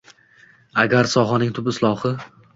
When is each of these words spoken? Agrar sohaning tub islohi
Agrar 0.83 1.11
sohaning 1.13 1.55
tub 1.59 1.71
islohi 1.75 2.15